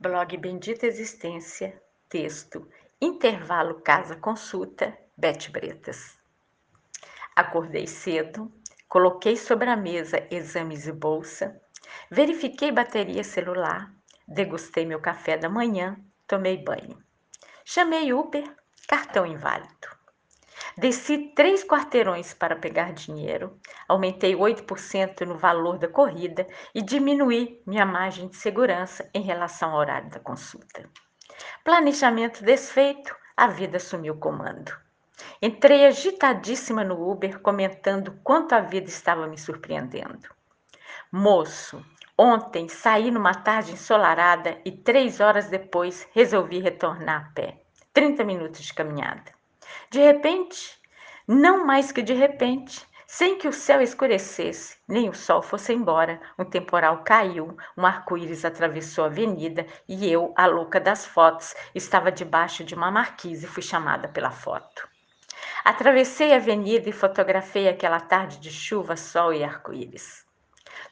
Blog 0.00 0.36
Bendita 0.36 0.86
Existência, 0.86 1.82
texto, 2.08 2.68
intervalo 3.00 3.80
casa 3.80 4.14
consulta, 4.14 4.96
Bete 5.16 5.50
Bretas. 5.50 6.16
Acordei 7.34 7.88
cedo, 7.88 8.48
coloquei 8.88 9.36
sobre 9.36 9.68
a 9.68 9.76
mesa 9.76 10.24
exames 10.30 10.86
e 10.86 10.92
bolsa, 10.92 11.60
verifiquei 12.08 12.70
bateria 12.70 13.24
celular, 13.24 13.92
degustei 14.24 14.86
meu 14.86 15.00
café 15.00 15.36
da 15.36 15.48
manhã, 15.48 15.98
tomei 16.28 16.58
banho. 16.58 17.02
Chamei 17.64 18.12
Uber, 18.12 18.48
cartão 18.86 19.26
inválido. 19.26 19.77
Desci 20.78 21.32
três 21.34 21.64
quarteirões 21.64 22.32
para 22.32 22.54
pegar 22.54 22.92
dinheiro, 22.92 23.58
aumentei 23.88 24.36
8% 24.36 25.26
no 25.26 25.36
valor 25.36 25.76
da 25.76 25.88
corrida 25.88 26.46
e 26.72 26.80
diminuí 26.80 27.60
minha 27.66 27.84
margem 27.84 28.28
de 28.28 28.36
segurança 28.36 29.10
em 29.12 29.20
relação 29.20 29.72
ao 29.72 29.78
horário 29.80 30.08
da 30.08 30.20
consulta. 30.20 30.88
Planejamento 31.64 32.44
desfeito, 32.44 33.12
a 33.36 33.48
vida 33.48 33.78
assumiu 33.78 34.14
o 34.14 34.18
comando. 34.18 34.72
Entrei 35.42 35.84
agitadíssima 35.84 36.84
no 36.84 37.10
Uber, 37.10 37.40
comentando 37.40 38.16
quanto 38.22 38.52
a 38.52 38.60
vida 38.60 38.88
estava 38.88 39.26
me 39.26 39.36
surpreendendo. 39.36 40.28
Moço, 41.10 41.84
ontem 42.16 42.68
saí 42.68 43.10
numa 43.10 43.34
tarde 43.34 43.72
ensolarada 43.72 44.60
e 44.64 44.70
três 44.70 45.18
horas 45.18 45.48
depois 45.48 46.06
resolvi 46.12 46.60
retornar 46.60 47.30
a 47.30 47.32
pé. 47.34 47.62
30 47.92 48.22
minutos 48.22 48.62
de 48.62 48.72
caminhada. 48.72 49.37
De 49.90 49.98
repente, 49.98 50.78
não 51.26 51.66
mais 51.66 51.92
que 51.92 52.02
de 52.02 52.14
repente, 52.14 52.86
sem 53.06 53.38
que 53.38 53.48
o 53.48 53.52
céu 53.52 53.80
escurecesse, 53.80 54.76
nem 54.86 55.08
o 55.08 55.14
sol 55.14 55.40
fosse 55.40 55.72
embora, 55.72 56.20
um 56.38 56.44
temporal 56.44 57.02
caiu, 57.02 57.56
um 57.76 57.86
arco-íris 57.86 58.44
atravessou 58.44 59.04
a 59.04 59.06
avenida 59.06 59.66
e 59.88 60.10
eu, 60.12 60.34
a 60.36 60.46
louca 60.46 60.78
das 60.78 61.06
fotos, 61.06 61.54
estava 61.74 62.12
debaixo 62.12 62.62
de 62.64 62.74
uma 62.74 62.90
marquise 62.90 63.46
e 63.46 63.48
fui 63.48 63.62
chamada 63.62 64.08
pela 64.08 64.30
foto. 64.30 64.86
Atravessei 65.64 66.32
a 66.32 66.36
avenida 66.36 66.88
e 66.88 66.92
fotografei 66.92 67.68
aquela 67.68 68.00
tarde 68.00 68.38
de 68.38 68.50
chuva, 68.50 68.96
sol 68.96 69.32
e 69.32 69.42
arco-íris. 69.44 70.26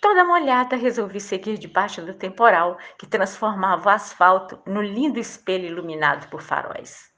Toda 0.00 0.24
molhada, 0.24 0.76
resolvi 0.76 1.20
seguir 1.20 1.58
debaixo 1.58 2.02
do 2.02 2.14
temporal 2.14 2.76
que 2.98 3.06
transformava 3.06 3.88
o 3.88 3.92
asfalto 3.92 4.60
no 4.66 4.82
lindo 4.82 5.18
espelho 5.18 5.66
iluminado 5.66 6.28
por 6.28 6.42
faróis. 6.42 7.11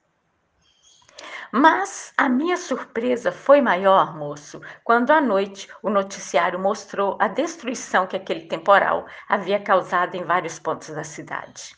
Mas 1.57 2.13
a 2.17 2.29
minha 2.29 2.57
surpresa 2.57 3.31
foi 3.31 3.61
maior, 3.61 4.19
moço, 4.19 4.61
quando 4.83 5.13
à 5.13 5.21
noite 5.21 5.69
o 5.85 5.89
noticiário 5.89 6.59
mostrou 6.59 7.17
a 7.21 7.29
destruição 7.29 8.09
que 8.09 8.17
aquele 8.17 8.47
temporal 8.47 9.07
havia 9.29 9.63
causado 9.63 10.17
em 10.17 10.25
vários 10.25 10.59
pontos 10.59 10.89
da 10.89 11.05
cidade. 11.05 11.77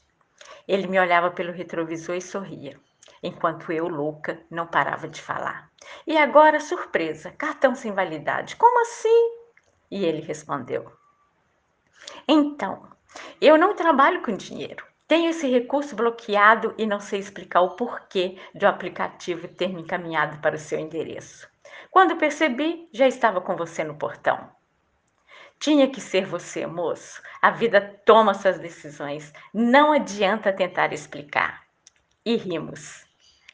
Ele 0.66 0.86
me 0.86 0.98
olhava 0.98 1.30
pelo 1.30 1.52
retrovisor 1.52 2.16
e 2.16 2.22
sorria, 2.22 2.80
enquanto 3.22 3.70
eu, 3.70 3.86
louca, 3.86 4.40
não 4.50 4.66
parava 4.66 5.06
de 5.06 5.20
falar. 5.20 5.70
E 6.06 6.16
agora, 6.16 6.58
surpresa, 6.58 7.30
cartão 7.32 7.74
sem 7.74 7.92
validade. 7.92 8.56
Como 8.56 8.80
assim? 8.80 9.30
E 9.90 10.06
ele 10.06 10.22
respondeu: 10.22 10.90
Então, 12.26 12.88
eu 13.42 13.58
não 13.58 13.76
trabalho 13.76 14.22
com 14.22 14.34
dinheiro. 14.34 14.86
Tenho 15.08 15.30
esse 15.30 15.46
recurso 15.48 15.94
bloqueado 15.94 16.74
e 16.76 16.84
não 16.84 16.98
sei 16.98 17.20
explicar 17.20 17.60
o 17.60 17.76
porquê 17.76 18.38
de 18.52 18.66
o 18.66 18.68
aplicativo 18.68 19.46
ter 19.46 19.68
me 19.68 19.82
encaminhado 19.82 20.38
para 20.38 20.56
o 20.56 20.58
seu 20.58 20.80
endereço. 20.80 21.48
Quando 21.92 22.16
percebi, 22.16 22.88
já 22.92 23.06
estava 23.06 23.40
com 23.40 23.54
você 23.54 23.84
no 23.84 23.94
portão. 23.94 24.50
Tinha 25.60 25.88
que 25.88 26.00
ser 26.00 26.26
você, 26.26 26.66
moço. 26.66 27.22
A 27.40 27.52
vida 27.52 27.80
toma 28.04 28.34
suas 28.34 28.58
decisões. 28.58 29.32
Não 29.54 29.92
adianta 29.92 30.52
tentar 30.52 30.92
explicar. 30.92 31.62
E 32.24 32.34
rimos. 32.34 33.06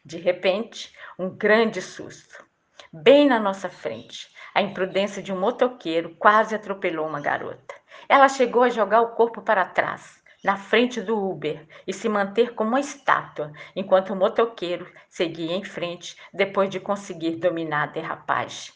De 0.02 0.16
repente, 0.16 0.96
um 1.18 1.28
grande 1.28 1.82
susto. 1.82 2.42
Bem 2.90 3.26
na 3.26 3.38
nossa 3.38 3.68
frente, 3.68 4.34
a 4.54 4.62
imprudência 4.62 5.22
de 5.22 5.30
um 5.30 5.38
motoqueiro 5.38 6.16
quase 6.16 6.54
atropelou 6.54 7.06
uma 7.06 7.20
garota. 7.20 7.74
Ela 8.08 8.28
chegou 8.30 8.62
a 8.62 8.70
jogar 8.70 9.02
o 9.02 9.10
corpo 9.10 9.42
para 9.42 9.66
trás 9.66 10.21
na 10.42 10.56
frente 10.56 11.00
do 11.00 11.16
Uber 11.16 11.66
e 11.86 11.92
se 11.92 12.08
manter 12.08 12.54
como 12.54 12.70
uma 12.70 12.80
estátua, 12.80 13.52
enquanto 13.76 14.12
o 14.12 14.16
motoqueiro 14.16 14.90
seguia 15.08 15.54
em 15.54 15.64
frente 15.64 16.16
depois 16.32 16.68
de 16.68 16.80
conseguir 16.80 17.36
dominar 17.36 17.84
a 17.84 17.92
derrapagem. 17.92 18.72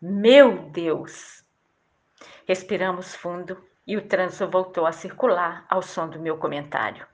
Meu 0.00 0.70
Deus! 0.70 1.44
Respiramos 2.46 3.14
fundo 3.14 3.62
e 3.86 3.96
o 3.96 4.06
trânsito 4.06 4.48
voltou 4.48 4.86
a 4.86 4.92
circular 4.92 5.64
ao 5.68 5.82
som 5.82 6.08
do 6.08 6.20
meu 6.20 6.38
comentário. 6.38 7.06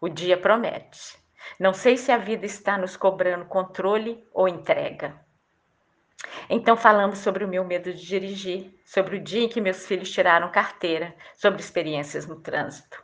O 0.00 0.08
dia 0.08 0.36
promete. 0.36 1.18
Não 1.58 1.72
sei 1.72 1.96
se 1.96 2.10
a 2.10 2.18
vida 2.18 2.46
está 2.46 2.76
nos 2.76 2.96
cobrando 2.96 3.44
controle 3.44 4.26
ou 4.32 4.48
entrega. 4.48 5.14
Então 6.48 6.76
falamos 6.76 7.18
sobre 7.18 7.44
o 7.44 7.48
meu 7.48 7.64
medo 7.64 7.92
de 7.92 8.04
dirigir, 8.04 8.74
sobre 8.84 9.16
o 9.16 9.20
dia 9.22 9.44
em 9.44 9.48
que 9.48 9.60
meus 9.60 9.86
filhos 9.86 10.10
tiraram 10.10 10.50
carteira, 10.50 11.14
sobre 11.34 11.60
experiências 11.60 12.26
no 12.26 12.40
trânsito. 12.40 13.03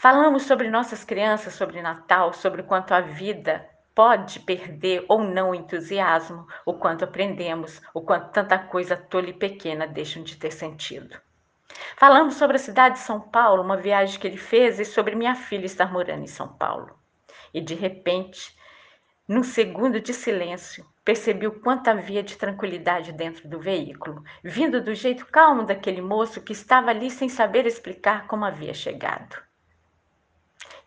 Falamos 0.00 0.44
sobre 0.44 0.70
nossas 0.70 1.04
crianças, 1.04 1.52
sobre 1.52 1.82
Natal, 1.82 2.32
sobre 2.32 2.62
o 2.62 2.64
quanto 2.64 2.94
a 2.94 3.02
vida 3.02 3.68
pode 3.94 4.40
perder 4.40 5.04
ou 5.06 5.22
não 5.22 5.50
o 5.50 5.54
entusiasmo, 5.54 6.46
o 6.64 6.72
quanto 6.72 7.04
aprendemos, 7.04 7.82
o 7.92 8.00
quanto 8.00 8.32
tanta 8.32 8.58
coisa 8.58 8.96
tola 8.96 9.28
e 9.28 9.34
pequena 9.34 9.86
deixam 9.86 10.22
de 10.22 10.36
ter 10.36 10.52
sentido. 10.52 11.20
Falamos 11.98 12.36
sobre 12.36 12.56
a 12.56 12.58
cidade 12.58 12.94
de 12.94 13.02
São 13.02 13.20
Paulo, 13.20 13.62
uma 13.62 13.76
viagem 13.76 14.18
que 14.18 14.26
ele 14.26 14.38
fez, 14.38 14.80
e 14.80 14.86
sobre 14.86 15.14
minha 15.14 15.34
filha 15.34 15.66
estar 15.66 15.92
morando 15.92 16.22
em 16.22 16.26
São 16.26 16.48
Paulo. 16.48 16.98
E 17.52 17.60
de 17.60 17.74
repente, 17.74 18.56
num 19.28 19.42
segundo 19.42 20.00
de 20.00 20.14
silêncio, 20.14 20.82
percebi 21.04 21.46
o 21.46 21.60
quanto 21.60 21.88
havia 21.88 22.22
de 22.22 22.38
tranquilidade 22.38 23.12
dentro 23.12 23.46
do 23.46 23.60
veículo, 23.60 24.24
vindo 24.42 24.80
do 24.80 24.94
jeito 24.94 25.26
calmo 25.26 25.62
daquele 25.64 26.00
moço 26.00 26.40
que 26.40 26.54
estava 26.54 26.88
ali 26.88 27.10
sem 27.10 27.28
saber 27.28 27.66
explicar 27.66 28.26
como 28.26 28.46
havia 28.46 28.72
chegado. 28.72 29.49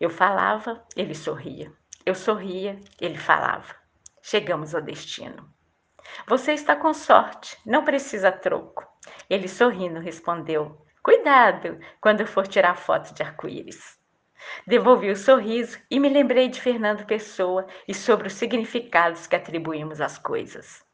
Eu 0.04 0.10
falava, 0.10 0.84
ele 0.94 1.14
sorria. 1.14 1.72
Eu 2.04 2.14
sorria, 2.14 2.78
ele 3.00 3.16
falava. 3.16 3.74
Chegamos 4.20 4.74
ao 4.74 4.82
destino. 4.82 5.50
Você 6.28 6.52
está 6.52 6.76
com 6.76 6.92
sorte, 6.92 7.56
não 7.64 7.86
precisa 7.86 8.30
troco. 8.30 8.86
Ele 9.30 9.48
sorrindo 9.48 10.00
respondeu: 10.00 10.86
Cuidado 11.02 11.80
quando 12.02 12.26
for 12.26 12.46
tirar 12.46 12.76
foto 12.76 13.14
de 13.14 13.22
arco-íris. 13.22 13.98
Devolvi 14.66 15.10
o 15.10 15.16
sorriso 15.16 15.78
e 15.90 15.98
me 15.98 16.10
lembrei 16.10 16.50
de 16.50 16.60
Fernando 16.60 17.06
Pessoa 17.06 17.66
e 17.88 17.94
sobre 17.94 18.26
os 18.26 18.34
significados 18.34 19.26
que 19.26 19.36
atribuímos 19.36 20.02
às 20.02 20.18
coisas. 20.18 20.84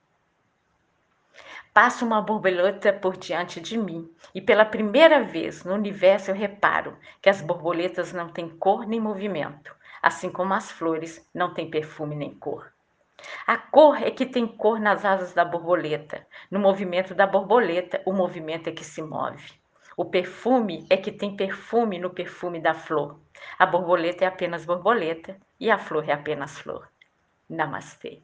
Passa 1.72 2.04
uma 2.04 2.20
borboleta 2.20 2.92
por 2.92 3.16
diante 3.16 3.60
de 3.60 3.78
mim 3.78 4.12
e 4.34 4.40
pela 4.40 4.64
primeira 4.64 5.22
vez 5.22 5.62
no 5.62 5.74
universo 5.74 6.32
eu 6.32 6.34
reparo 6.34 6.98
que 7.22 7.30
as 7.30 7.40
borboletas 7.40 8.12
não 8.12 8.28
têm 8.28 8.48
cor 8.48 8.84
nem 8.84 8.98
movimento, 8.98 9.72
assim 10.02 10.30
como 10.30 10.52
as 10.52 10.72
flores 10.72 11.24
não 11.32 11.54
têm 11.54 11.70
perfume 11.70 12.16
nem 12.16 12.34
cor. 12.34 12.72
A 13.46 13.56
cor 13.56 14.02
é 14.02 14.10
que 14.10 14.26
tem 14.26 14.48
cor 14.48 14.80
nas 14.80 15.04
asas 15.04 15.32
da 15.32 15.44
borboleta. 15.44 16.26
No 16.50 16.58
movimento 16.58 17.14
da 17.14 17.26
borboleta, 17.26 18.02
o 18.04 18.12
movimento 18.12 18.68
é 18.68 18.72
que 18.72 18.84
se 18.84 19.00
move. 19.00 19.52
O 19.96 20.04
perfume 20.04 20.84
é 20.90 20.96
que 20.96 21.12
tem 21.12 21.36
perfume 21.36 22.00
no 22.00 22.10
perfume 22.10 22.58
da 22.58 22.74
flor. 22.74 23.20
A 23.56 23.64
borboleta 23.64 24.24
é 24.24 24.26
apenas 24.26 24.64
borboleta 24.64 25.36
e 25.60 25.70
a 25.70 25.78
flor 25.78 26.08
é 26.08 26.12
apenas 26.12 26.58
flor. 26.58 26.88
Namastê. 27.48 28.20